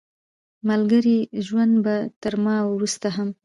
[0.67, 1.05] مګر
[1.45, 3.29] ژوند به تر ما وروسته هم